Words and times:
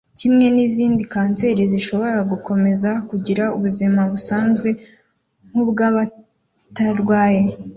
kimwe 0.19 0.45
n’izindi 0.55 1.03
kanseri 1.13 1.61
ashobora 1.79 2.19
gukomeza 2.31 2.89
kugira 3.09 3.43
ubuzima 3.57 4.01
busanzwe 4.11 4.69
nk’ubw’abatarwaye 5.49 7.41